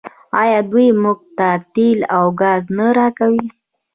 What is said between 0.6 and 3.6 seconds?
دوی موږ ته تیل او ګاز نه راکوي؟